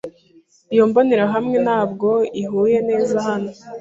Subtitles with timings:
[0.71, 2.09] Iyi mbonerahamwe ntabwo
[2.43, 3.49] ihuye neza hano.